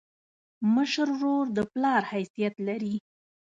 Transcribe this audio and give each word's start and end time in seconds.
مشر 0.73 1.07
ورور 1.17 1.45
د 1.57 1.59
پلار 1.71 2.01
حیثیت 2.11 2.55
لري. 2.67 2.95